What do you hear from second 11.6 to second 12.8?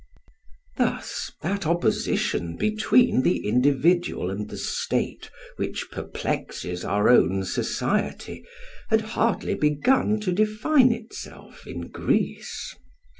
in Greece.